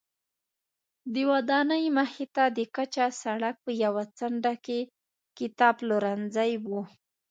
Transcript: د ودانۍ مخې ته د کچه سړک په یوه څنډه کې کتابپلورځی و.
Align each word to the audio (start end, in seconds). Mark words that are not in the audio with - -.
د 1.13 1.15
ودانۍ 1.31 1.83
مخې 1.97 2.25
ته 2.35 2.43
د 2.57 2.59
کچه 2.75 3.05
سړک 3.21 3.55
په 3.65 3.71
یوه 3.83 4.03
څنډه 4.17 4.53
کې 4.65 4.79
کتابپلورځی 5.37 6.51
و. 6.65 6.65